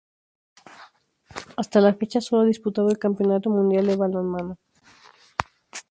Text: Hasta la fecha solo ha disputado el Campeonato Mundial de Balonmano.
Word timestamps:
Hasta 1.57 1.79
la 1.79 1.93
fecha 1.93 2.21
solo 2.21 2.41
ha 2.41 2.45
disputado 2.45 2.89
el 2.89 2.97
Campeonato 2.97 3.51
Mundial 3.51 3.85
de 3.85 3.97
Balonmano. 3.97 4.57